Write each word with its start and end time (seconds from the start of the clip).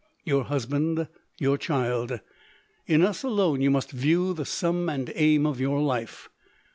Your 0.23 0.45
husband, 0.45 1.07
your 1.37 1.59
child; 1.59 2.21
in 2.87 3.03
us 3.03 3.21
alone 3.21 3.61
you 3.61 3.69
must 3.69 3.91
view 3.91 4.33
the 4.33 4.45
sum 4.45 4.89
and 4.89 5.11
aim 5.13 5.45
of 5.45 5.59
your 5.61 5.79
life. 5.79 6.27